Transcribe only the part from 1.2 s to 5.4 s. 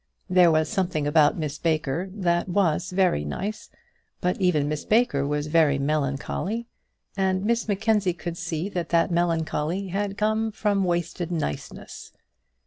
Miss Baker that was very nice; but even Miss Baker